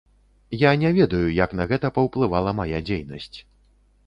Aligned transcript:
Я 0.59 0.71
не 0.83 0.89
ведаю, 0.97 1.27
як 1.39 1.53
на 1.59 1.67
гэта 1.73 1.93
паўплывала 1.99 2.55
мая 2.63 2.81
дзейнасць. 2.89 3.31